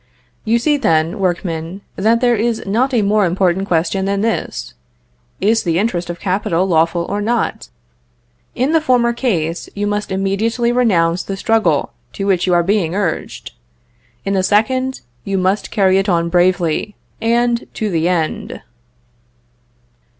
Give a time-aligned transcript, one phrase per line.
[0.45, 4.73] You see, then, workmen, that there is not a more important question than this:
[5.39, 7.69] "Is the interest of capital lawful or not?"
[8.55, 12.95] In the former case, you must immediately renounce the struggle to which you are being
[12.95, 13.51] urged;
[14.25, 18.63] in the second, you must carry it on bravely, and to the end.